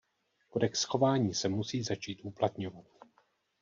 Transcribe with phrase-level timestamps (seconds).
[0.49, 2.85] Kodex chování se musí začít uplatňovat.